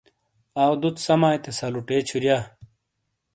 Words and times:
آؤ 0.63 0.73
دُت 0.81 0.95
سَمائی 1.05 1.39
تے 1.43 1.51
سَلُوٹے 1.57 1.97
چھُرِیا۔ 2.07 2.37